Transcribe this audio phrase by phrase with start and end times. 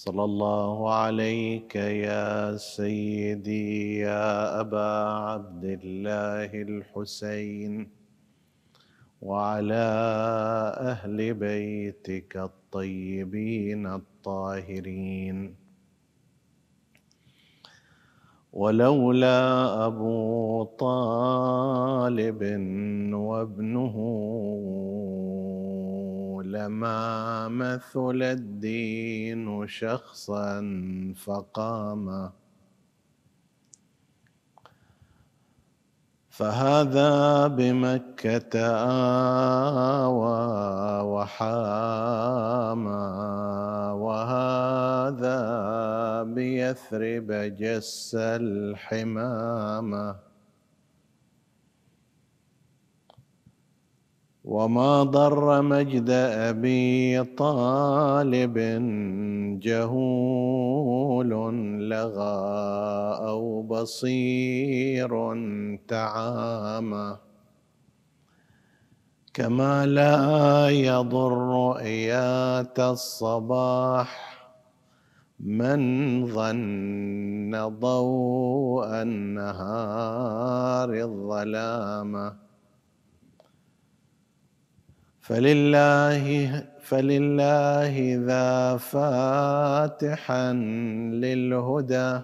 [0.00, 4.90] صلى الله عليك يا سيدي يا أبا
[5.28, 7.88] عبد الله الحسين.
[9.22, 9.88] وعلى
[10.92, 15.54] أهل بيتك الطيبين الطاهرين.
[18.52, 19.40] ولولا
[19.86, 22.42] أبو طالب
[23.12, 23.96] وابنه
[26.50, 30.60] لما مثل الدين شخصا
[31.16, 32.30] فقام.
[36.40, 38.60] فهذا بمكة
[40.00, 40.40] آوى
[41.12, 43.06] وحاما
[43.92, 45.40] وهذا
[46.22, 50.29] بيثرب جس الحمامه
[54.44, 56.10] وما ضر مجد
[56.50, 58.58] ابي طالب
[59.60, 61.30] جهول
[61.90, 62.40] لغى
[63.28, 65.10] أو بصير
[65.88, 67.16] تعامى
[69.34, 74.30] كما لا يضر ايات الصباح
[75.40, 75.80] من
[76.26, 82.49] ظن ضوء النهار الظلامه
[85.30, 86.26] فلله
[86.82, 87.94] فلله
[88.26, 90.52] ذا فاتحا
[91.22, 92.20] للهدى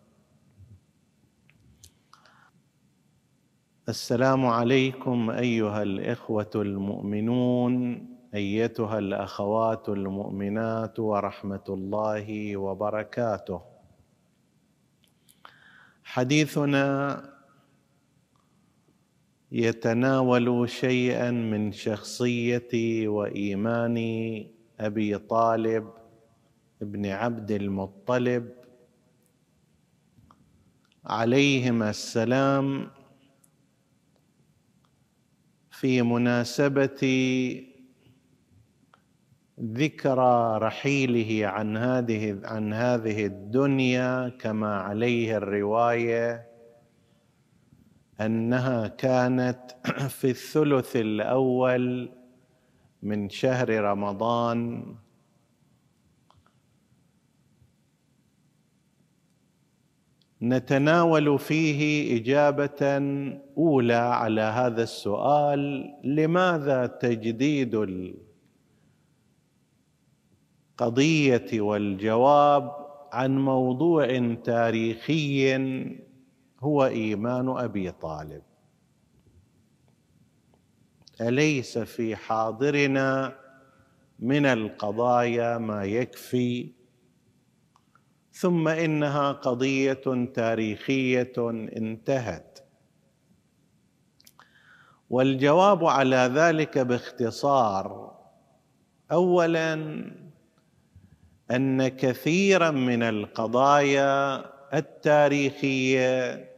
[3.88, 13.67] السلام عليكم أيها الإخوة المؤمنون أيتها الأخوات المؤمنات ورحمة الله وبركاته.
[16.08, 16.80] حديثنا
[19.52, 23.98] يتناول شيئا من شخصيه وايمان
[24.80, 25.92] أبي طالب
[26.80, 28.52] بن عبد المطلب.
[31.04, 32.90] عليهما السلام.
[35.70, 37.02] في مناسبه
[39.62, 46.48] ذكرى رحيله عن هذه عن هذه الدنيا كما عليه الرواية
[48.20, 49.60] أنها كانت
[50.18, 52.10] في الثلث الأول
[53.02, 54.84] من شهر رمضان.
[60.42, 62.98] نتناول فيه إجابة
[63.56, 67.74] أولى على هذا السؤال لماذا تجديد
[70.80, 72.72] القضية والجواب
[73.12, 75.56] عن موضوع تاريخي
[76.60, 78.42] هو إيمان أبي طالب.
[81.20, 83.38] أليس في حاضرنا
[84.18, 86.72] من القضايا ما يكفي؟
[88.32, 91.32] ثم إنها قضية تاريخية
[91.76, 92.58] انتهت.
[95.10, 98.18] والجواب على ذلك باختصار.
[99.12, 99.74] اولا
[101.50, 104.44] أن كثيرا من القضايا
[104.74, 106.48] التاريخية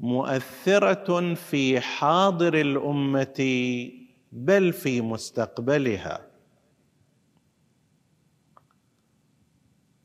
[0.00, 3.40] مؤثرة في حاضر الأمة
[4.32, 6.20] بل في مستقبلها.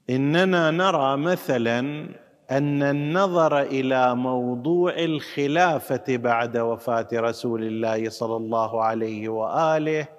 [0.10, 1.80] إننا نرى مثلا
[2.52, 10.19] أن النظر إلى موضوع الخلافة بعد وفاة رسول الله صلى الله عليه وآله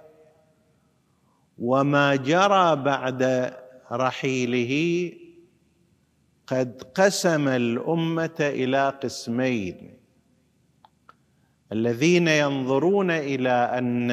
[1.61, 3.53] وما جرى بعد
[3.93, 5.13] رحيله
[6.47, 10.01] قد قسم الأمة إلى قسمين.
[11.73, 14.11] الذين ينظرون إلى أن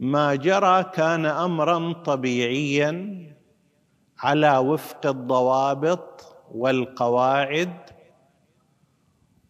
[0.00, 3.24] ما جرى كان امرا طبيعيا
[4.18, 7.74] على وفق الضوابط والقواعد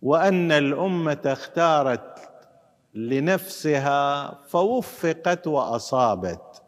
[0.02, 2.13] وأن الأمة اختارت
[2.94, 6.62] لنفسها فوفقت وأصابت.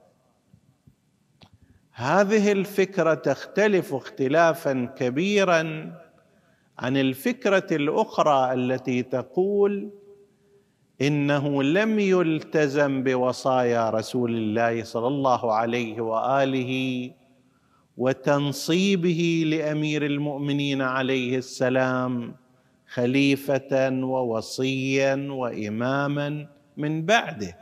[1.93, 5.93] هذه الفكرة تختلف اختلافا كبيرا
[6.78, 9.90] عن الفكرة الأخرى التي تقول
[11.00, 17.11] إنه لم يلتزم بوصايا رسول الله صلى الله عليه وآله
[17.96, 22.37] وتنصيبه لأمير المؤمنين عليه السلام.
[22.96, 27.56] خليفة ووصيا واماما من بعده.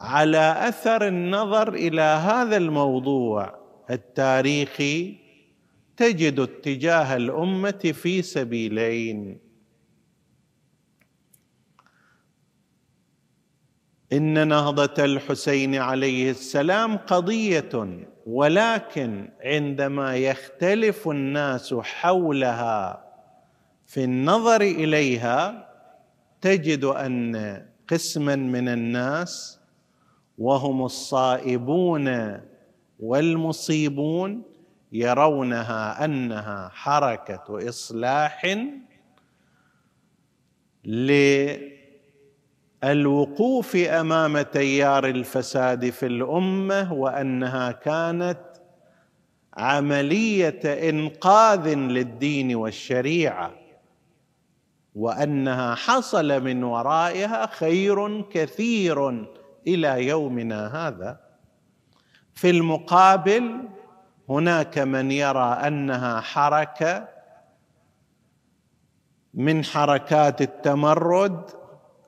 [0.00, 3.58] على أثر النظر إلى هذا الموضوع
[3.90, 5.16] التاريخي
[5.96, 9.38] تجد اتجاه الأمة في سبيلين.
[14.12, 23.03] إن نهضة الحسين عليه السلام قضية ولكن عندما يختلف الناس حولها
[23.94, 25.68] في النظر إليها
[26.40, 29.60] تجد أن قسما من الناس
[30.38, 32.40] وهم الصائبون
[33.00, 34.42] والمصيبون
[34.92, 38.58] يرونها أنها حركة إصلاح
[42.84, 48.40] للوقوف أمام تيار الفساد في الأمة وأنها كانت
[49.56, 53.63] عملية إنقاذ للدين والشريعة.
[54.94, 59.26] وأنها حصل من ورائها خير كثير
[59.66, 61.20] إلى يومنا هذا.
[62.34, 63.68] في المقابل
[64.28, 67.08] هناك من يرى أنها حركة
[69.34, 71.50] من حركات التمرد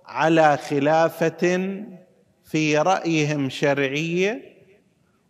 [0.06, 1.74] على خلافة
[2.44, 4.56] في رأيهم شرعية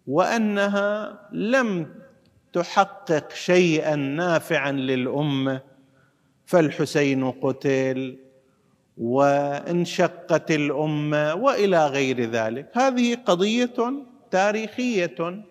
[0.06, 1.94] وأنها لم
[2.52, 5.75] تحقق شيئا نافعا للأمة.
[6.46, 8.18] فالحسين قتل
[8.98, 12.70] وانشقت الأمة وإلى غير ذلك.
[12.74, 13.92] هذه قضية
[14.30, 15.44] تاريخية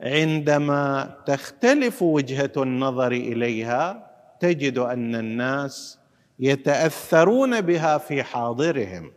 [0.00, 4.10] عندما تختلف وجهة النظر إليها
[4.40, 5.98] تجد أن الناس
[6.38, 9.12] يتأثرون بها في حاضرهم.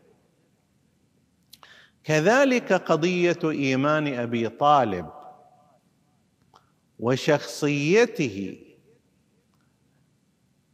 [2.03, 5.09] كذلك قضية إيمان أبي طالب
[6.99, 8.66] وشخصيته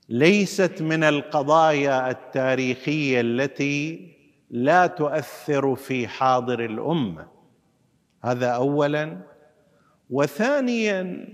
[0.09, 4.09] ليست من القضايا التاريخية التي
[4.49, 7.27] لا تؤثر في حاضر الأمة.
[8.23, 9.17] هذا اولا.
[10.09, 11.27] وثانيا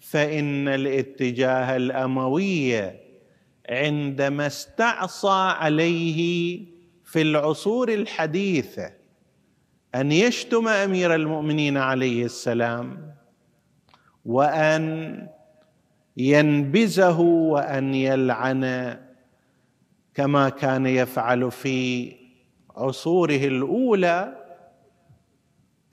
[0.00, 2.90] فإن الاتجاه الاموي
[3.68, 6.60] عندما استعصى عليه
[7.04, 8.92] في العصور الحديثة
[9.94, 13.14] أن يشتم أمير المؤمنين عليه السلام
[14.24, 15.28] وأن
[16.16, 18.96] ينبزه وأن يلعن
[20.14, 22.12] كما كان يفعل في
[22.76, 24.36] عصوره الأولى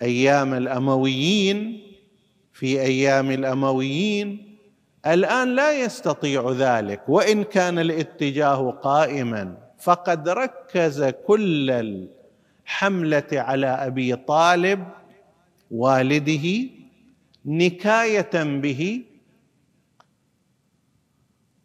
[0.01, 1.81] أيام الأمويين
[2.53, 4.57] في أيام الأمويين.
[5.07, 14.87] الآن لا يستطيع ذلك وإن كان الاتجاه قائما فقد ركز كل الحملة على أبي طالب
[15.71, 16.69] والده
[17.45, 19.01] نكاية به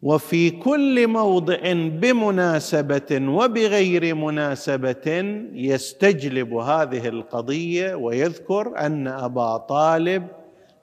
[0.03, 5.07] وفي كل موضع بمناسبة وبغير مناسبة
[5.53, 10.27] يستجلب هذه القضية ويذكر أن أبا طالب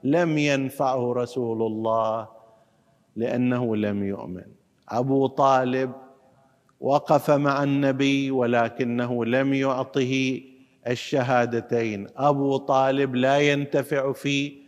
[0.03, 2.27] لم ينفعه رسول الله
[3.15, 4.43] لأنه لم يؤمن.
[4.89, 5.91] أبو طالب
[6.79, 10.41] وقف مع النبي ولكنه لم يعطه
[10.87, 12.07] الشهادتين.
[12.17, 14.60] أبو طالب لا ينتفع في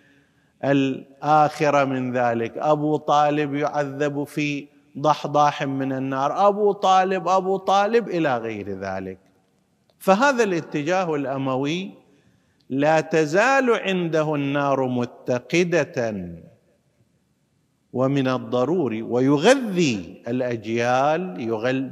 [0.63, 2.57] الآخرة من ذلك.
[2.57, 4.68] أبو طالب يعذب في
[4.99, 6.47] ضحضاح من النار.
[6.47, 9.18] أبو طالب أبو طالب إلى غير ذلك.
[9.99, 11.92] فهذا الاتجاه الأموي
[12.69, 16.26] لا تزال عنده النار متقدة
[17.94, 21.35] ومن الضروري ويغذي الأجيال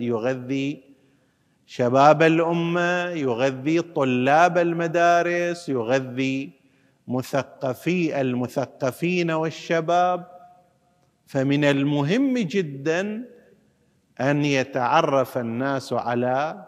[0.01, 0.83] يغذي
[1.65, 6.60] شباب الأمة يغذي طلاب المدارس يغذي
[7.11, 10.27] مثقفي المثقفين والشباب.
[11.27, 13.29] فمن المهم جدا
[14.21, 16.65] أن يتعرف الناس على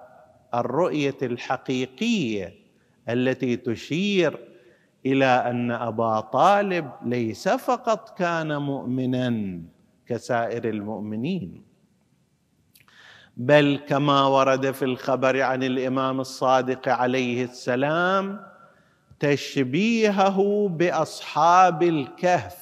[0.54, 2.54] الرؤية الحقيقية
[3.10, 4.40] التي تشير
[5.06, 9.62] إلى أن أبا طالب ليس فقط كان مؤمنا
[10.08, 11.64] كسائر المؤمنين
[13.38, 18.53] بل كما ورد في الخبر عن الإمام الصادق عليه السلام
[19.24, 22.58] تشبيهه بأصحاب الكهف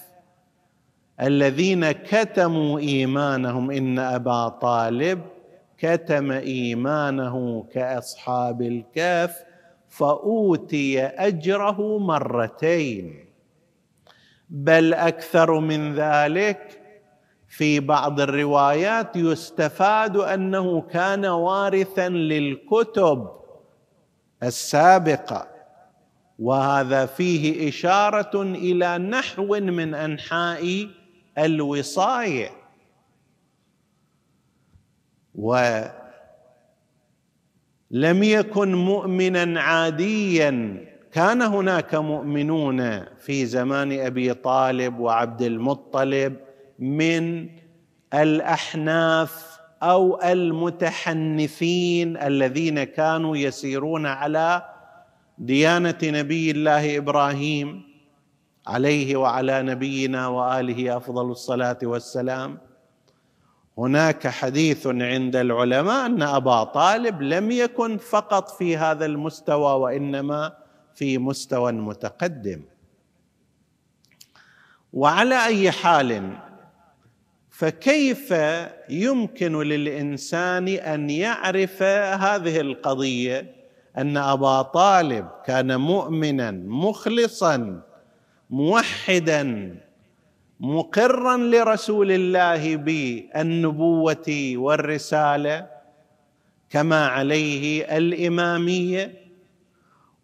[1.21, 3.71] الذين كتموا إيمانهم.
[3.71, 5.21] إن أبا طالب
[5.77, 9.35] كتم إيمانه كأصحاب الكهف
[9.89, 13.25] فأوتي أجره مرتين.
[14.49, 16.81] بل أكثر من ذلك
[17.47, 23.29] في بعض الروايات يستفاد أنه كان وارثا للكتب
[24.43, 25.60] السابقة.
[26.41, 30.87] وهذا فيه إشارة إلى نحو من أنحاء
[31.37, 32.49] الوصايه
[35.35, 35.93] ولم
[38.23, 46.35] يكن مؤمنا عاديا كان هناك مؤمنون في زمان أبي طالب وعبد المطلب
[46.79, 47.49] من
[48.13, 54.71] الأحناف أو المتحنثين الذين كانوا يسيرون على
[55.37, 57.83] ديانة نبي الله إبراهيم
[58.67, 62.57] عليه وعلى نبينا وآله أفضل الصلاة والسلام.
[63.77, 70.53] هناك حديث عند العلماء أن أبا طالب لم يكن فقط في هذا المستوى وإنما
[70.95, 72.61] في مستوى متقدم.
[74.93, 76.37] وعلى أي حال
[77.49, 78.33] فكيف
[78.89, 83.60] يمكن للإنسان أن يعرف هذه القضية؟
[83.97, 87.81] أن أبا طالب كان مؤمنا مخلصا
[88.49, 89.75] موحدا
[90.59, 95.67] مقرا لرسول الله بالنبوة والرسالة
[96.69, 99.21] كما عليه الإمامية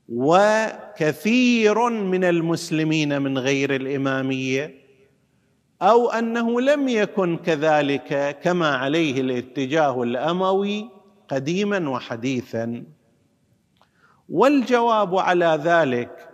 [0.09, 4.75] وكثير من المسلمين من غير الإمامية
[5.81, 10.89] أو أنه لم يكن كذلك كما عليه الاتجاه الأموي
[11.27, 12.83] قديما وحديثا.
[14.29, 16.29] والجواب على ذلك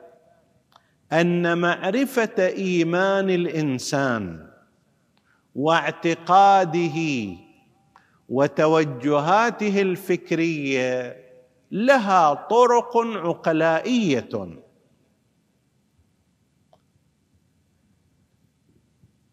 [1.14, 4.50] أن معرفة إيمان الإنسان
[5.56, 7.28] واعتقاده
[8.30, 11.24] وتوجهاته الفكرية
[11.72, 14.60] لها طرق عقلائية.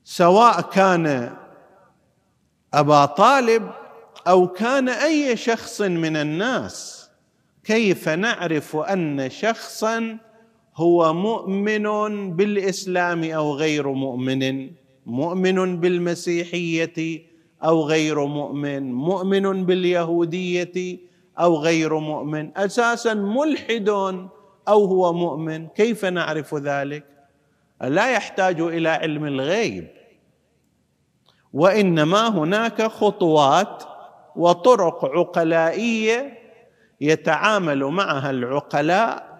[0.04, 1.36] سواء كان
[2.74, 3.70] أبا طالب
[4.28, 6.99] أو كان أي شخص من الناس
[7.64, 10.18] كيف نعرف أن شخصا
[10.76, 11.86] هو مؤمن
[12.36, 14.70] بالإسلام أو غير مؤمن؟
[15.06, 17.22] مؤمن بالمسيحية
[17.64, 20.98] أو غير مؤمن؟ مؤمن باليهودية
[21.38, 23.88] أو غير مؤمن؟ أساسا ملحد
[24.68, 27.04] أو هو مؤمن؟ كيف نعرف ذلك؟
[27.82, 29.88] لا يحتاج إلى علم الغيب
[31.52, 33.82] وإنما هناك خطوات
[34.36, 36.39] وطرق عقلائية
[37.00, 39.30] يتعامل معها العقلاء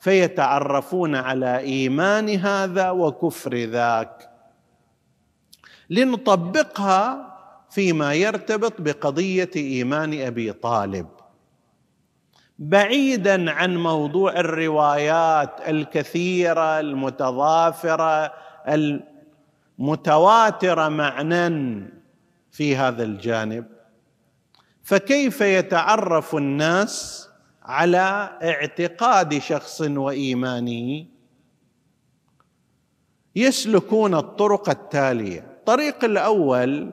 [0.00, 4.30] فيتعرفون على إيمان هذا وكفر ذاك.
[5.90, 7.32] لنطبقها
[7.70, 11.06] فيما يرتبط بقضية إيمان أبي طالب.
[12.58, 18.32] بعيدا عن موضوع الروايات الكثيرة المتضافرة
[19.78, 21.48] المتواترة معنا
[22.50, 23.71] في هذا الجانب.
[24.82, 27.28] فكيف يتعرف الناس
[27.62, 31.06] على اعتقاد شخص وايمانه
[33.36, 35.40] يسلكون الطرق التالية.
[35.40, 36.92] الطريق الأول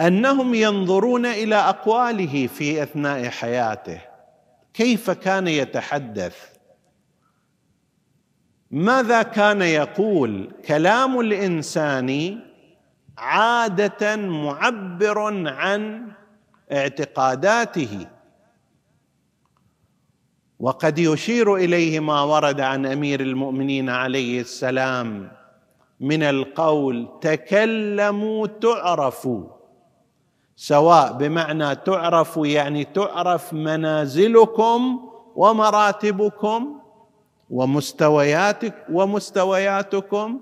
[0.00, 4.00] أنهم ينظرون إلى أقواله في أثناء حياته.
[4.74, 6.36] كيف كان يتحدث؟
[8.70, 12.40] ماذا كان يقول؟ كلام الإنسان
[13.18, 16.12] عادة معبر عن
[16.72, 18.06] اعتقاداته.
[20.60, 25.30] وقد يشير إليه ما ورد عن أمير المؤمنين عليه السلام
[26.00, 29.44] من القول تكلموا تعرفوا.
[30.56, 36.80] سواء بمعنى تعرف يعني تعرف منازلكم ومراتبكم
[37.50, 40.40] ومستوياتك ومستوياتكم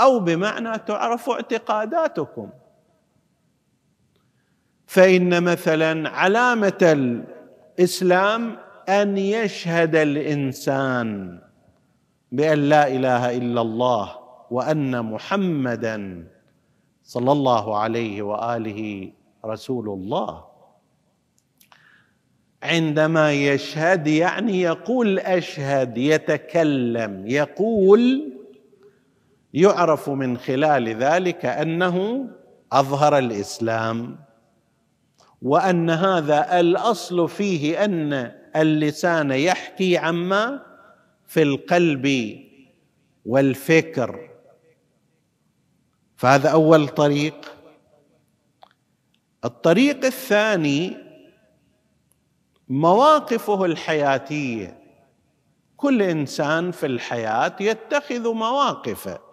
[0.00, 2.50] أو بمعنى تعرف اعتقاداتكم.
[4.86, 6.78] فإن مثلا علامة
[7.78, 8.56] الإسلام
[8.88, 11.38] أن يشهد الإنسان
[12.32, 14.18] بأن لا إله إلا الله
[14.50, 16.26] وأن محمدا
[17.02, 19.12] صلى الله عليه وآله
[19.44, 20.44] رسول الله.
[22.62, 28.32] عندما يشهد يعني يقول أشهد يتكلم يقول
[29.56, 32.28] يعرف من خلال ذلك أنه
[32.72, 34.18] أظهر الإسلام
[35.42, 40.62] وأن هذا الأصل فيه أن اللسان يحكي عما
[41.26, 42.36] في القلب
[43.26, 44.30] والفكر.
[46.16, 47.52] فهذا أول طريق.
[49.44, 50.96] الطريق الثاني
[52.68, 54.78] مواقفه الحياتية.
[55.76, 59.25] كل إنسان في الحياة يتخذ مواقفه.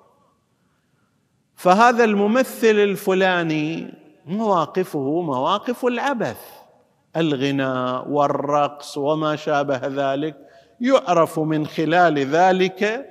[1.56, 3.94] فهذا الممثل الفلاني
[4.26, 6.40] مواقفه مواقف العبث
[7.18, 10.38] الغناء والرقص وما شابه ذلك
[10.82, 13.10] يعرف من خلال ذلك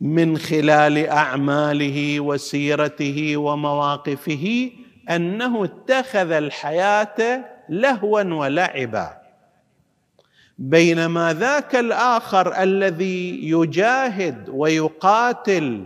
[0.00, 4.70] من خلال أعماله وسيرته ومواقفه
[5.10, 9.16] أنه اتخذ الحياة لهوا ولعبا.
[10.58, 15.84] بينما ذاك الآخر الذي يجاهد ويقاتل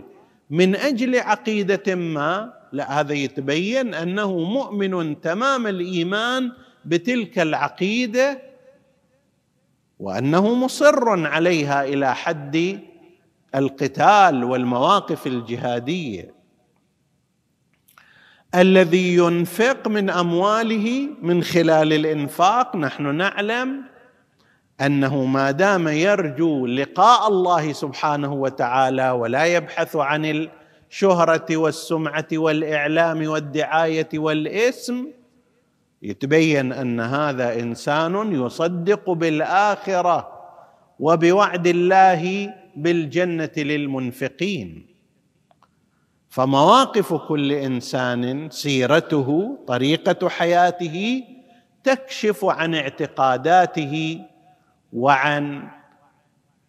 [0.51, 6.51] من أجل عقيدة ما لا هذا يتبين أنه مؤمن تمام الإيمان
[6.85, 8.41] بتلك العقيدة
[9.99, 12.79] وأنه مصر عليها إلى حد
[13.55, 16.33] القتال والمواقف الجهادية.
[18.55, 23.83] الذي ينفق من أمواله من خلال الإنفاق نحن نعلم
[24.81, 30.49] أنه ما دام يرجو لقاء الله سبحانه وتعالى ولا يبحث عن
[30.89, 35.07] الشهرة والسمعة والإعلام والدعاية والإسم
[36.01, 40.41] يتبين أن هذا إنسان يصدق بالآخرة
[40.99, 44.87] وبوعد الله بالجنة للمنفقين.
[46.29, 51.23] فمواقف كل إنسان سيرته طريقة حياته
[51.83, 54.21] تكشف عن اعتقاداته
[54.93, 55.69] وعن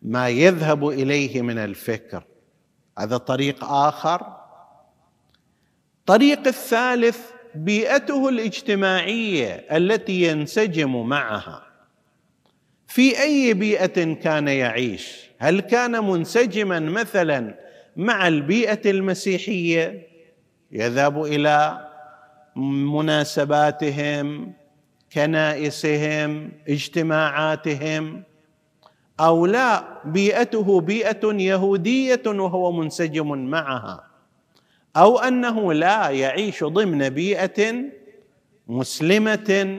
[0.02, 2.24] ما يذهب إليه من الفكر.
[2.98, 4.36] هذا طريق آخر.
[6.06, 7.18] طريق الثالث
[7.54, 11.62] بيئته الاجتماعية التي ينسجم معها.
[12.86, 17.58] في أي بيئة كان يعيش؟ هل كان منسجما مثلا
[17.96, 20.08] مع البيئة المسيحية؟
[20.72, 21.88] يذهب إلى
[22.56, 24.52] مناسباتهم
[25.14, 28.22] كنائسهم اجتماعاتهم.
[29.20, 34.04] أو لا بيئته بيئة يهودية وهو منسجم معها.
[34.96, 37.74] أو أنه لا يعيش ضمن بيئة
[38.68, 39.78] مسلمة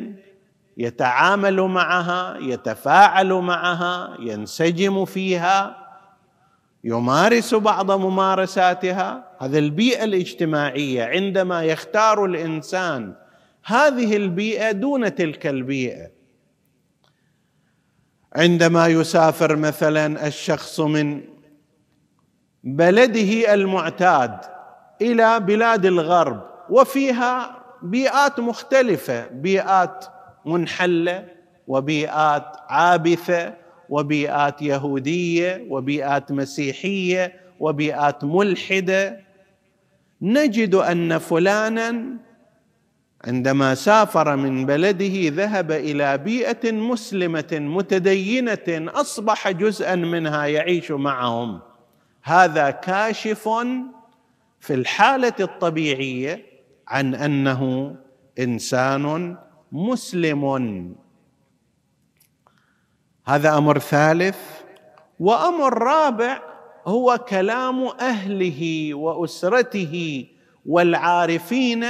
[0.78, 5.78] يتعامل معها يتفاعل معها ينسجم فيها
[6.84, 9.24] يمارس بعض ممارساتها.
[9.39, 13.23] هذه البيئة الاجتماعية عندما يختار الإنسان
[13.65, 16.12] هذه البيئة دون تلك البيئة.
[18.36, 21.21] عندما يسافر مثلا الشخص من
[22.63, 24.38] بلده المعتاد
[25.02, 30.06] إلى بلاد الغرب وفيها بيئات مختلفة بيئات
[30.45, 31.28] منحلة
[31.67, 33.54] وبيئات عابثة
[33.89, 39.19] وبيئات يهودية وبيئات مسيحية وبيئات ملحدة
[40.21, 42.06] نجد أن فلانا
[43.26, 51.60] عندما سافر من بلده ذهب إلى بيئة مسلمة متدينة أصبح جزءا منها يعيش معهم.
[52.24, 53.50] هذا كاشف
[54.60, 56.46] في الحالة الطبيعية
[56.88, 57.96] عن أنه
[58.40, 59.38] إنسان
[59.72, 60.96] مسلم.
[63.26, 64.38] هذا أمر ثالث.
[65.20, 66.42] وأمر رابع
[66.88, 70.26] هو كلام أهله وأسرته
[70.66, 71.86] والعارفين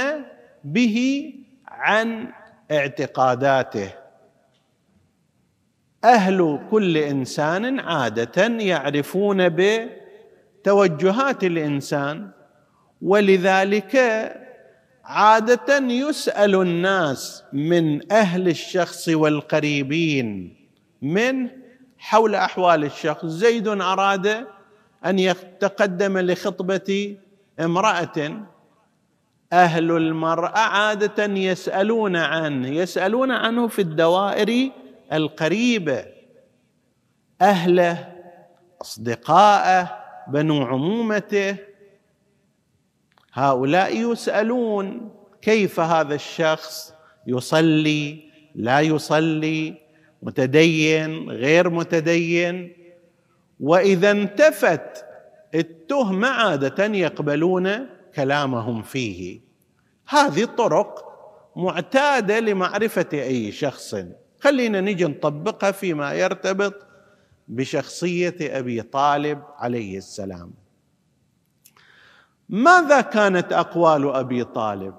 [0.64, 1.24] به
[1.68, 2.32] عن
[2.70, 3.90] اعتقاداته.
[6.04, 12.30] أهل كل إنسان عادة يعرفون بتوجهات الإنسان
[13.02, 13.96] ولذلك
[15.04, 20.56] عادة يسأل الناس من أهل الشخص والقريبين
[21.02, 21.50] من
[21.98, 23.26] حول أحوال الشخص.
[23.26, 24.46] زيد أراد
[25.06, 27.16] أن يتقدم لخطبة
[27.60, 28.46] امرأة
[29.52, 34.70] أهل المرأة عادة يسألون عنه يسألون عنه في الدوائر
[35.12, 36.04] القريبة.
[37.42, 38.12] أهله
[38.82, 41.56] أصدقائه بنو عمومته.
[43.32, 45.10] هؤلاء يسألون
[45.42, 46.94] كيف هذا الشخص
[47.26, 49.74] يصلي لا يصلي
[50.22, 52.72] متدين غير متدين.
[53.60, 55.04] وإذا انتفت
[55.54, 59.40] التهمة عادة يقبلون كلامهم فيه.
[60.08, 61.04] هذه طرق
[61.56, 63.96] معتادة لمعرفة أي شخص.
[64.40, 66.74] خلينا نجي نطبقها فيما يرتبط
[67.48, 70.52] بشخصية أبي طالب عليه السلام.
[72.48, 74.94] ماذا كانت أقوال أبي طالب؟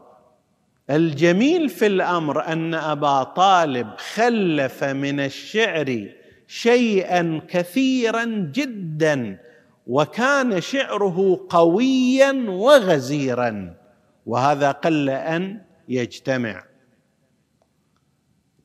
[0.89, 6.09] الجميل في الأمر أن أبا طالب خلف من الشعر
[6.47, 9.39] شيئا كثيرا جدا
[9.87, 13.75] وكان شعره قويا وغزيرا
[14.25, 16.63] وهذا قل أن يجتمع.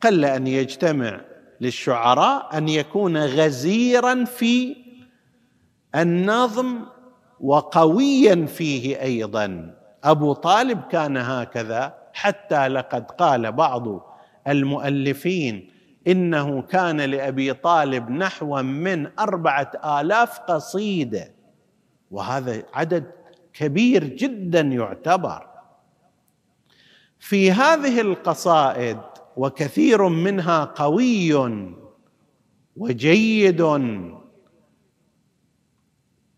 [0.00, 1.20] قل أن يجتمع
[1.60, 4.76] للشعراء أن يكون غزيرا في
[5.94, 6.80] النظم
[7.40, 9.74] وقويا فيه أيضا.
[10.04, 14.10] أبو طالب كان هكذا حتى لقد قال بعض
[14.48, 15.70] المؤلفين
[16.06, 21.34] إنه كان لأبي طالب نحو من أربعة آلاف قصيدة.
[22.10, 23.10] وهذا عدد
[23.52, 25.46] كبير جدا يعتبر.
[27.18, 28.98] في هذه القصائد
[29.36, 31.34] وكثير منها قوي
[32.76, 33.60] وجيد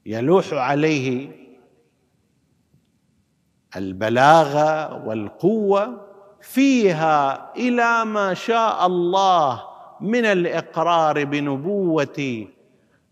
[0.06, 1.30] يلوح عليه
[3.76, 6.11] البلاغة والقوة
[6.42, 9.62] فيها إلى ما شاء الله
[10.00, 12.46] من الإقرار بنبوة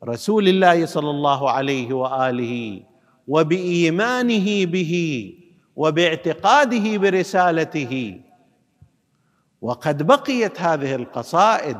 [0.05, 2.83] رسول الله صلى الله عليه وآله
[3.29, 4.95] وبإيمانه به
[5.77, 8.21] وباعتقاده برسالته.
[9.63, 11.77] وقد بقيت هذه القصائد.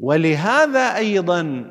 [0.00, 1.70] ولهذا أيضا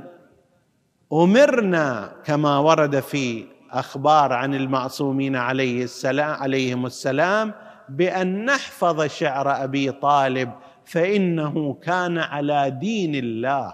[1.13, 7.53] أمرنا كما ورد في أخبار عن المعصومين عليه السلام عليهم السلام
[7.97, 10.51] بأن نحفظ شعر أبي طالب
[10.85, 13.73] فإنه كان على دين الله.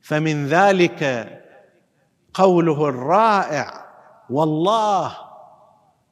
[0.00, 1.02] فمن ذلك
[2.34, 3.84] قوله الرائع
[4.30, 5.12] والله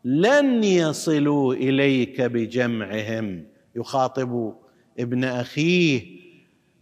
[0.05, 3.46] لن يصلوا إليك بجمعهم.
[3.74, 4.55] يخاطب
[4.98, 6.16] ابن أخيه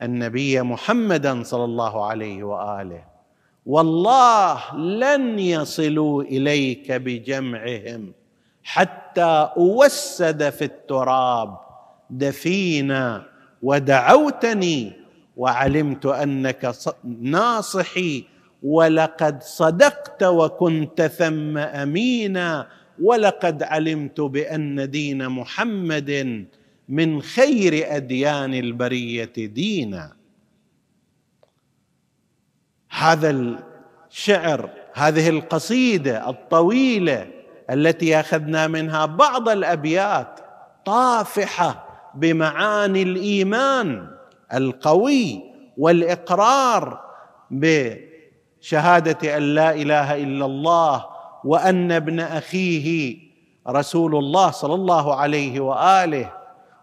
[0.02, 3.04] النبي محمدا صلى الله عليه وآله.
[3.66, 8.12] والله لن يصلوا إليك بجمعهم.
[8.64, 11.58] حتى أوسد في التراب
[12.10, 13.26] دفينا
[13.62, 14.92] ودعوتني
[15.36, 16.72] وعلمت أنك
[17.20, 18.24] ناصحي
[18.62, 22.68] ولقد صدقت وكنت ثم أمينا
[23.02, 26.44] ولقد علمت بأن دين محمد
[26.88, 30.16] من خير أديان البرية دينا.
[32.90, 33.58] هذا
[34.10, 37.33] الشعر هذه القصيدة الطويلة
[37.70, 40.40] التي أخذنا منها بعض الأبيات
[40.84, 44.06] طافحة بمعاني الإيمان
[44.54, 45.42] القوي
[45.78, 47.00] والإقرار
[47.50, 51.06] بشهادة أن لا إله إلا الله
[51.44, 53.16] وأن ابن أخيه
[53.68, 56.32] رسول الله صلى الله عليه وآله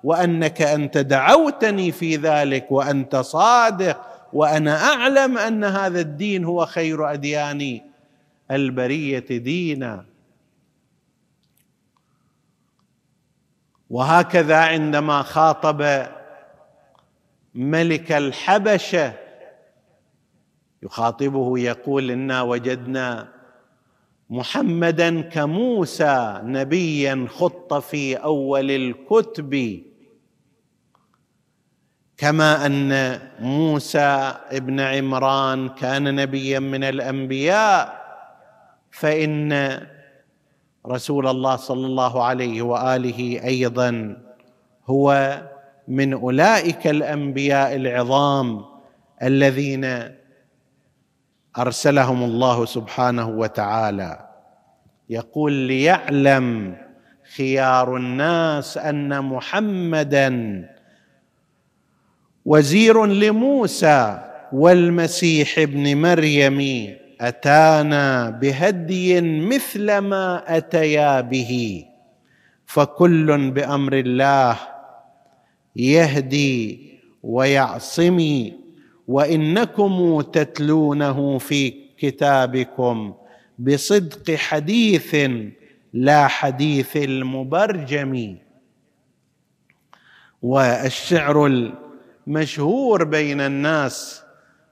[0.04, 4.02] وأنك انت دعوتني في ذلك وأنت صادق
[4.34, 7.80] وأنا أعلم أن هذا الدين هو خير أديان
[8.52, 10.11] البرية دينا.
[13.92, 16.08] وهكذا عندما خاطب
[17.56, 19.14] ملك الحبشة
[20.84, 23.28] يخاطبه يقول إنا وجدنا
[24.30, 29.82] محمدا كموسى نبيا خط في أول الكتب
[32.18, 38.02] كما أن موسى ابن عمران كان نبيا من الأنبياء
[38.92, 39.52] فإن
[40.88, 44.18] رسول الله صلى الله عليه وآله أيضا
[44.88, 45.38] هو
[45.88, 48.66] من أولئك الأنبياء العظام
[49.24, 50.10] الذين
[51.58, 54.28] أرسلهم الله سبحانه وتعالى.
[55.10, 56.78] يقول ليعلم
[57.36, 60.30] خيار الناس أن محمدا
[62.46, 66.62] وزير لموسى والمسيح ابن مريم
[67.22, 71.86] أتانا بهدي مثل ما أتيا به
[72.66, 74.58] فكل بأمر الله
[75.76, 76.92] يهدي
[77.24, 78.54] ويعصمي
[79.08, 83.14] وإنكم تتلونه في كتابكم
[83.60, 85.16] بصدق حديث
[85.94, 88.38] لا حديث المبرجم.
[90.42, 91.72] والشعر
[92.28, 94.24] مشهور بين الناس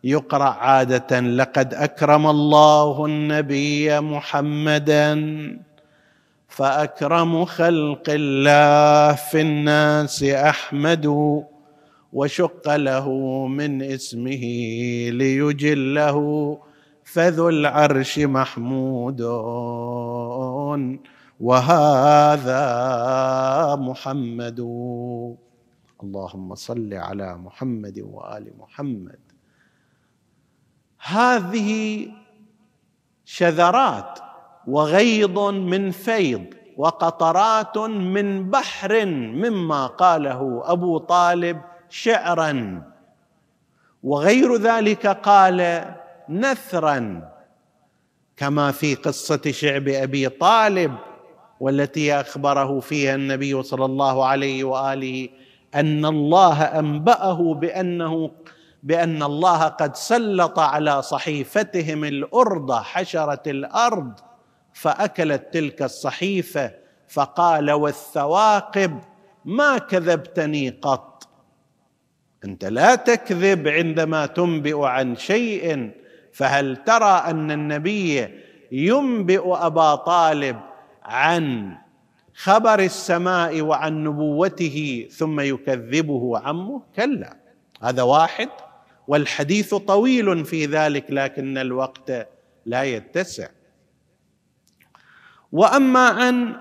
[0.04, 5.14] يقرأ عادة لقد أكرم الله النبي محمدا
[6.48, 11.06] فأكرم خلق الله في الناس أحمد
[12.14, 13.10] وشق له
[13.48, 14.44] من اسمه
[15.10, 16.18] ليجله
[17.04, 19.22] فذو العرش محمود
[21.40, 22.66] وهذا
[23.76, 24.60] محمد.
[26.04, 29.29] اللهم صل على محمد وآل محمد.
[31.02, 32.08] هذه
[33.26, 34.20] شذرات
[34.68, 36.46] وغيض من فيض
[36.78, 42.84] وقطرات من بحر مما قاله أبو طالب شعرا.
[44.04, 45.86] وغير ذلك قال
[46.30, 47.30] نثرا
[48.38, 50.96] كما في قصة شعب أبي طالب
[51.60, 55.30] والتي أخبره فيها النبي صلى الله عليه وآله
[55.76, 58.32] أن الله أنبأه بأنه
[58.84, 64.14] بأن الله قد سلط على صحيفتهم الأرض حشره الأرض
[64.74, 66.72] فأكلت تلك الصحيفة
[67.10, 69.00] فقال والثواقب
[69.46, 71.28] ما كذبتني قط.
[72.46, 75.92] أنت لا تكذب عندما تنبئ عن شيء
[76.34, 78.30] فهل ترى أن النبي
[78.72, 80.60] ينبئ أبا طالب
[81.04, 81.76] عن
[82.36, 87.38] خبر السماء وعن نبوته ثم يكذبه عمه؟ كلا
[87.84, 88.50] هذا واحد.
[89.10, 92.28] والحديث طويل في ذلك لكن الوقت
[92.66, 93.48] لا يتسع.
[95.52, 96.56] وأما عن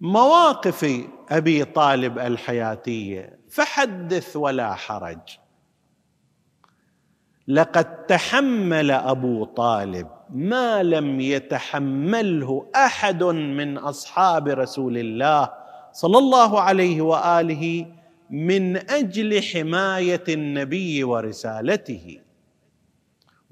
[0.00, 5.38] مواقف أبي طالب الحياتيه فحدث ولا حرج.
[7.48, 15.52] لقد تحمل أبو طالب ما لم يتحمله أحد من أصحاب رسول الله
[15.92, 17.86] صلى الله عليه وآله
[18.32, 22.20] من أجل حماية النبي ورسالته.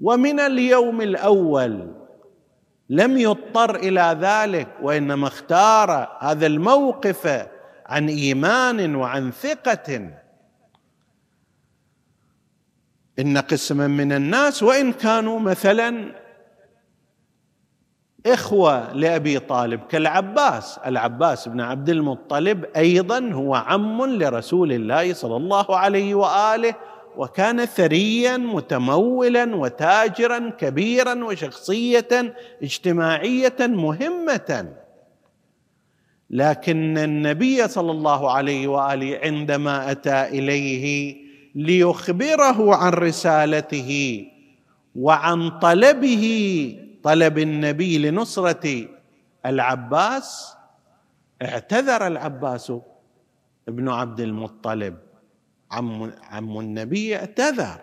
[0.03, 1.95] ومن اليوم الأول
[2.91, 7.47] لم يضطر إلى ذلك وإنما اختار هذا الموقف
[7.87, 10.11] عن إيمان وعن ثقة.
[13.19, 16.20] إن قسما من الناس وإن كانوا مثلا
[18.27, 25.77] إخوة لأبي طالب كالعباس العباس بن عبد المطلب أيضا هو عم لرسول الله صلى الله
[25.77, 26.75] عليه وآله
[27.17, 34.69] وكان ثريا متمولا وتاجرا كبيرا وشخصية اجتماعية مهمة.
[36.31, 41.17] لكن النبي صلى الله عليه وآله عندما أتى إليه
[41.55, 44.25] ليخبره عن رسالته
[44.95, 48.89] وعن طلبه طلب النبي لنصرة
[49.47, 50.55] العباس
[51.43, 52.73] اعتذر العباس
[53.69, 54.99] ابن عبد المطلب.
[55.71, 57.81] عم عم النبي اعتذر.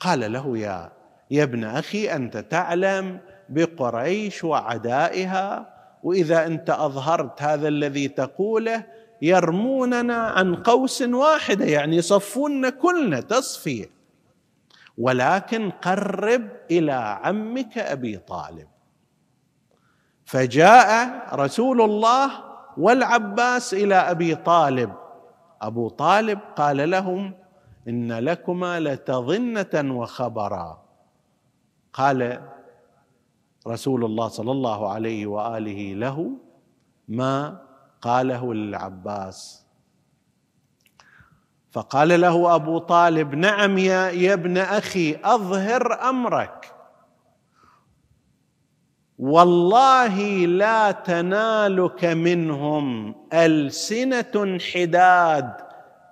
[0.00, 0.92] قال له يا
[1.30, 8.84] يا ابن أخي أنت تعلم بقريش وعدائها وإذا أنت أظهرت هذا الذي تقوله
[9.22, 13.97] يرموننا عن قوس واحدة يعني يصفون كلنا تصفية.
[14.98, 18.68] ولكن قرب إلى عمك أبي طالب.
[20.24, 20.88] فجاء
[21.34, 22.30] رسول الله
[22.76, 24.92] والعباس إلى أبي طالب.
[25.62, 27.34] أبو طالب قال لهم
[27.88, 30.82] إن لكما لتظنة وخبرا.
[31.92, 32.40] قال
[33.66, 36.30] رسول الله صلى الله عليه وآله له
[37.08, 37.60] ما
[38.02, 39.67] قاله للعباس
[41.78, 46.72] فقال له أبو طالب نعم يا, يا ابن أخي أظهر أمرك.
[49.18, 55.54] والله لا تنالك منهم ألسنة حداد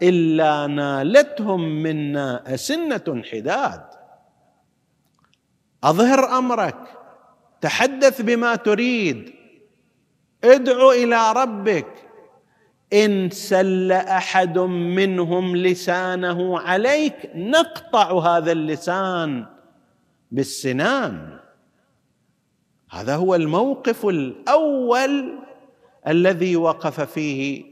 [0.02, 3.84] إلا نالتهم منا أسنة حداد.
[5.84, 6.78] أظهر أمرك
[7.60, 9.34] تحدث بما تريد
[10.44, 12.05] ادعو إلى ربك
[12.92, 19.46] إن سل أحد منهم لسانه عليك نقطع هذا اللسان
[20.30, 21.38] بالسنان.
[22.90, 25.38] هذا هو الموقف الأول
[26.06, 27.64] الذي وقف فيه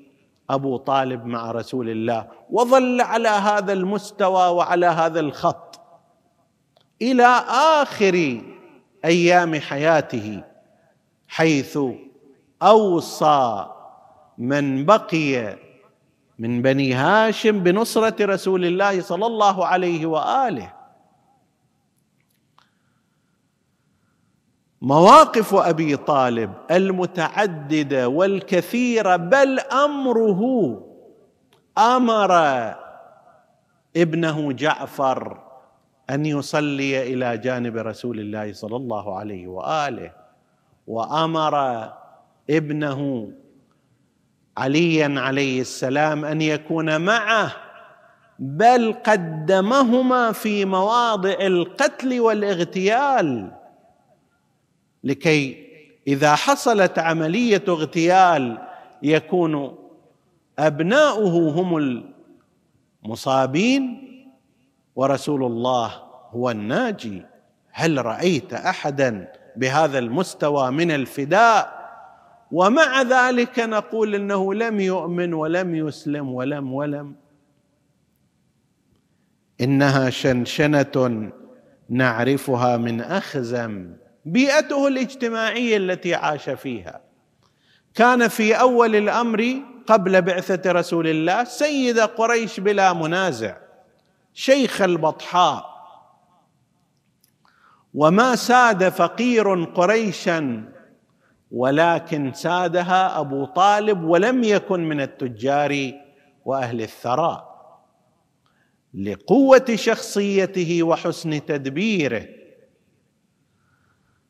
[0.50, 5.80] أبو طالب مع رسول الله وظل على هذا المستوى وعلى هذا الخط
[7.02, 7.26] إلى
[7.82, 8.42] آخر
[9.04, 10.42] أيام حياته
[11.28, 11.78] حيث
[12.62, 13.73] أوصى
[14.38, 15.56] من بقي
[16.38, 20.72] من بني هاشم بنصرة رسول الله صلى الله عليه وآله.
[24.82, 30.40] مواقف أبي طالب المتعدده والكثيره بل أمره
[31.78, 32.32] آمر
[33.96, 35.40] ابنه جعفر
[36.10, 40.12] أن يصلي إلى جانب رسول الله صلى الله عليه وآله
[40.86, 41.54] وآمر
[42.50, 43.30] ابنه
[44.56, 47.52] عليا عليه السلام أن يكون معه
[48.38, 53.52] بل قدمهما في مواضع القتل والاغتيال.
[55.04, 55.66] لكي
[56.06, 58.58] إذا حصلت عملية اغتيال
[59.02, 59.78] يكون
[60.58, 62.02] أبناؤه هم
[63.04, 64.00] المصابين
[64.96, 67.22] ورسول الله هو الناجي.
[67.70, 71.83] هل رأيت احدا بهذا المستوى من الفداء؟
[72.50, 77.14] ومع ذلك نقول إنه لم يؤمن ولم يسلم ولم ولم.
[79.60, 81.32] إنها شنشنة
[81.88, 87.00] نعرفها من أخزم بيئته الاجتماعية التي عاش فيها.
[87.94, 89.54] كان في أول الأمر
[89.86, 93.56] قبل بعثة رسول الله سيد قريش بلا منازع
[94.34, 95.74] شيخ البطحاء.
[97.94, 100.73] وما ساد فقير قريشا
[101.54, 105.92] ولكن سادها أبو طالب ولم يكن من التجار
[106.44, 107.54] وأهل الثراء
[108.94, 112.26] لقوة شخصيته وحسن تدبيره.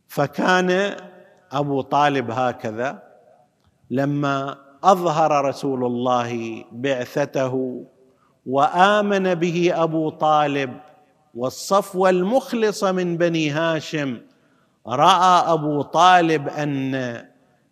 [0.08, 0.96] فكان
[1.52, 3.02] أبو طالب هكذا
[3.90, 7.84] لما أظهر رسول الله بعثته
[8.46, 10.80] وآمن به أبو طالب
[11.34, 14.20] والصفوه المخلصه من بني هاشم
[14.86, 17.24] رأى أبو طالب أن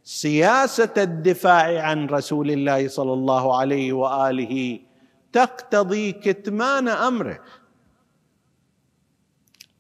[0.05, 4.79] سياسة الدفاع عن رسول الله صلى الله عليه وآله
[5.33, 7.40] تقتضي كتمان أمره.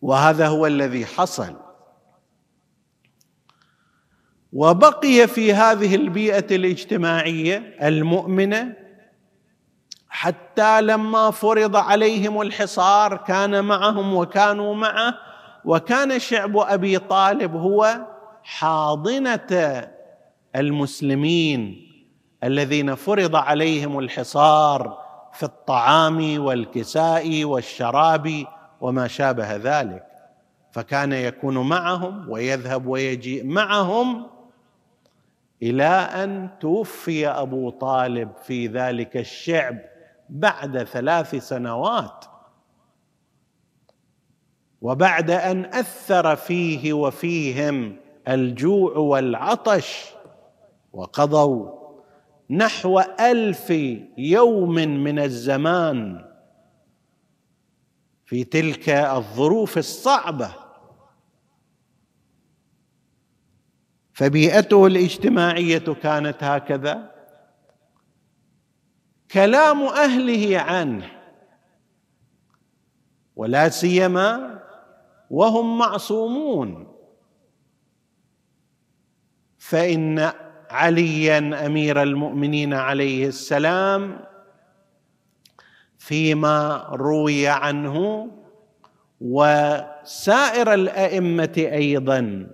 [0.02, 1.56] وهذا هو الذي حصل.
[4.52, 8.76] وبقي في هذه البيئة الاجتماعية المؤمنة
[10.08, 15.31] حتى لما فرض عليهم الحصار كان معهم وكانوا معه
[15.64, 18.06] وكان شعب أبي طالب هو
[18.42, 19.88] حاضنة
[20.56, 21.88] المسلمين
[22.44, 24.98] الذين فرض عليهم الحصار
[25.32, 28.44] في الطعام والكساء والشراب
[28.80, 30.06] وما شابه ذلك.
[30.72, 34.26] فكان يكون معهم ويذهب ويجيء معهم
[35.62, 39.78] إلى أن توفي أبو طالب في ذلك الشعب
[40.28, 42.24] بعد ثلاث سنوات.
[44.82, 47.96] وبعد أن أثر فيه وفيهم
[48.28, 50.04] الجوع والعطش
[50.92, 51.82] وقضوا
[52.50, 53.70] نحو ألف
[54.18, 56.24] يوم من الزمان
[58.26, 60.54] في تلك الظروف الصعبة.
[64.12, 67.12] فبيئته الاجتماعية كانت هكذا.
[69.30, 71.10] كلام أهله عنه
[73.36, 74.61] ولا سيما
[75.32, 76.92] وهم معصومون.
[79.58, 80.32] فإن
[80.70, 84.20] عليا أمير المؤمنين عليه السلام
[85.98, 88.28] فيما روي عنه
[89.20, 92.50] وسائر الأئمة أيضا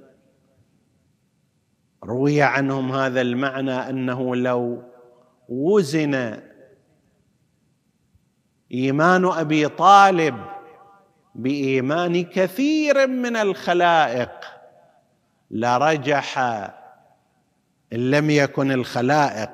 [2.05, 4.83] روي عنهم هذا المعنى أنه لو
[5.49, 6.41] وزن
[8.73, 10.58] إيمان أبي طالب
[11.39, 14.31] بإيمان كثير من الخلائق.
[15.51, 16.39] لرجح
[17.93, 19.51] إن لم يكن الخلائق.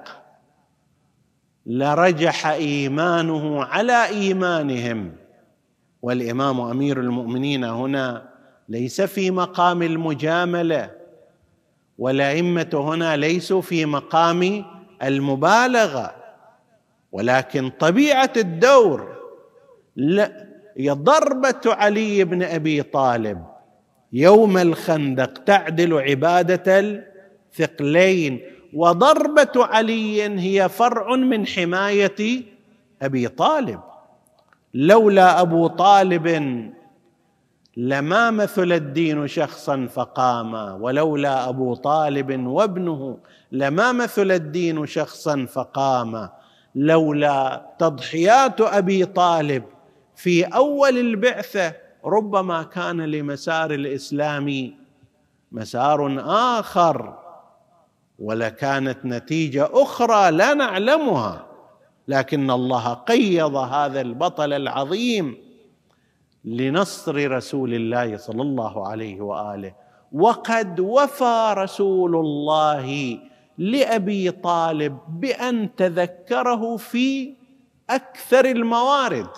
[1.66, 5.12] لرجح إيمانه على إيمانهم.
[6.02, 8.28] والإمام أمير المؤمنين هنا
[8.68, 10.90] ليس في مقام المجاملة.
[11.98, 14.64] والأئمة هنا ليسوا في مقام
[15.02, 16.14] المبالغة.
[17.12, 19.16] ولكن طبيعة الدور
[19.96, 23.44] لا ضربة علي بن أبي طالب
[24.12, 28.40] يوم الخندق تعدل عبادة الثقلين
[28.74, 32.42] وضربة علي هي فرع من حماية
[33.02, 33.80] أبي طالب.
[34.74, 36.26] لولا أبو طالب
[37.76, 43.18] لما مثل الدين شخصا فقاما ولولا أبو طالب وابنه
[43.52, 46.30] لما مثل الدين شخصا فقاما
[46.74, 49.62] لولا تضحيات أبي طالب
[50.16, 51.72] في أول البعثة
[52.04, 54.74] ربما كان لمسار الإسلام
[55.52, 56.24] مسار
[56.58, 57.18] آخر
[58.18, 61.46] ولكانت نتيجة أخرى لا نعلمها
[62.08, 65.36] لكن الله قيض هذا البطل العظيم
[66.44, 69.74] لنصر رسول الله صلى الله عليه وآله.
[70.12, 73.18] وقد وفى رسول الله
[73.58, 77.34] لأبي طالب بأن تذكره في
[77.90, 79.28] أكثر الموارد.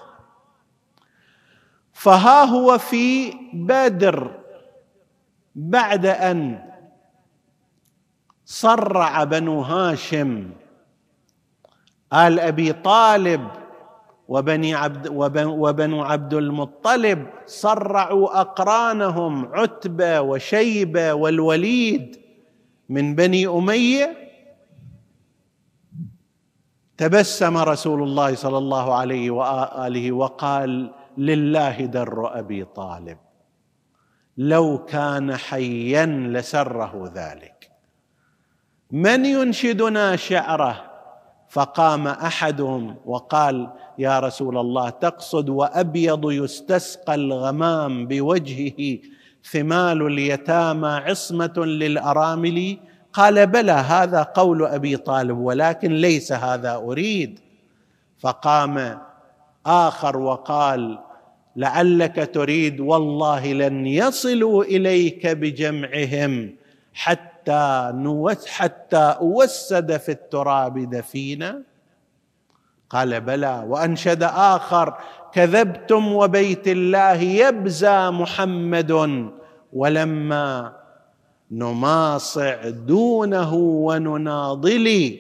[1.96, 4.30] فها هو في بدر
[5.54, 6.70] بعد أن
[8.44, 10.50] صرع بنو هاشم
[12.12, 13.48] آل أبي طالب
[14.28, 15.08] وبني عبد
[15.48, 22.20] وبنو عبد المطلب صرعوا أقرانهم عتبة وشيبة والوليد
[22.88, 24.16] من بني أمية.
[26.96, 33.18] تبسم رسول الله صلى الله عليه وآله وقال لله در أبي طالب.
[34.36, 37.70] لو كان حيا لسره ذلك.
[38.90, 40.84] من ينشدنا شعره؟
[41.48, 48.98] فقام أحدهم وقال يا رسول الله تقصد وأبيض يستسقى الغمام بوجهه
[49.50, 52.78] ثمال اليتامى عصمة للأرامل؟
[53.12, 57.40] قال بلى هذا قول أبي طالب ولكن ليس هذا أريد.
[58.18, 58.98] فقام
[59.66, 60.98] آخر وقال
[61.56, 66.54] لعلك تريد والله لن يصلوا إليك بجمعهم
[66.94, 71.62] حتى نوس حتى أوسد في التراب دفينا.
[72.90, 74.94] قال بلى وأنشد آخر
[75.32, 78.92] كذبتم وبيت الله يبزى محمد
[79.72, 80.72] ولما
[81.50, 85.18] نماصع دونه ونناضل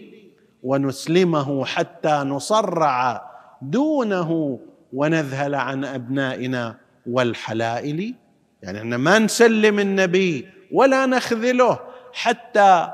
[0.62, 3.30] ونسلمه حتى نصرع
[3.62, 4.58] دونه
[4.96, 6.76] ونذهل عن أبنائنا
[7.06, 8.14] والحلائل.
[8.62, 11.80] يعني ان ما نسلم النبي ولا نخذله
[12.12, 12.92] حتى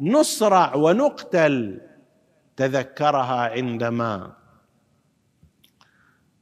[0.00, 1.80] نصرع ونقتل
[2.56, 4.32] تذكرها عندما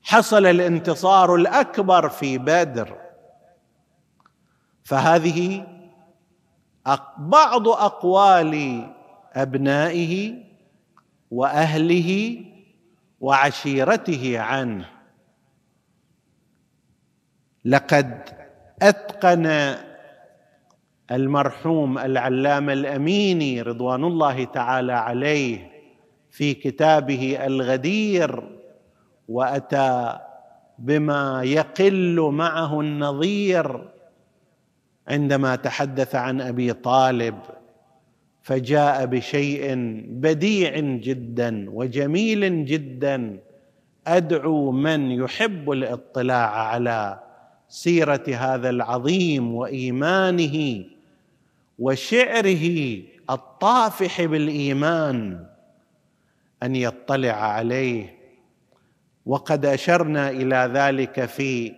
[0.02, 2.96] حصل الانتصار الأكبر في بدر.
[4.84, 5.66] فهذه
[7.18, 8.86] بعض أقوال
[9.32, 10.34] أبنائه
[11.30, 12.44] وأهله
[13.20, 14.97] وعشيرته عنه.
[17.69, 18.21] لقد
[18.83, 19.75] أتقن
[21.11, 25.71] المرحوم العلامة الأميني رضوان الله تعالى عليه
[26.31, 28.43] في كتابه الغدير
[29.29, 30.19] وأتى
[30.79, 33.89] بما يقل معه النظير
[35.09, 37.39] عندما تحدث عن أبي طالب
[38.43, 39.75] فجاء بشيء
[40.09, 43.39] بديع جدا وجميل جدا
[44.07, 47.28] أدعو من يحب الإطلاع على
[47.69, 50.85] سيرة هذا العظيم وإيمانه
[51.79, 52.99] وشعره
[53.31, 55.47] الطافح بالإيمان
[56.62, 58.19] أن يطلع عليه.
[59.27, 61.73] وقد أشرنا إلى ذلك في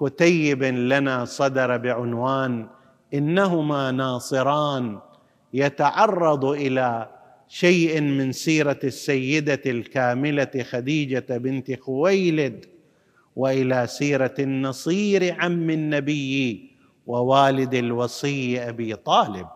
[0.00, 2.66] كتيب لنا صدر بعنوان
[3.14, 4.98] إنهما ناصران
[5.54, 7.08] يتعرض إلى
[7.48, 12.73] شيء من سيرة السيدة الكاملة خديجة بنت خويلد
[13.36, 16.70] وإلى سيرة النصير عم النبي
[17.06, 19.46] ووالد الوصي أبي طالب.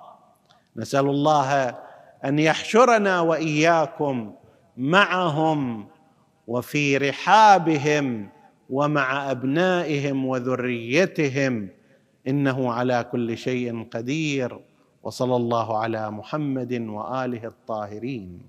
[0.77, 1.79] نسأل الله
[2.25, 4.33] أن يحشرنا وإياكم
[4.77, 5.89] معهم
[6.47, 8.29] وفي رحابهم
[8.71, 11.69] ومع أبنائهم وذريتهم.
[12.29, 14.61] إنه على كل شيء قدير.
[15.03, 18.43] وصلى الله على محمد وآله الطاهرين.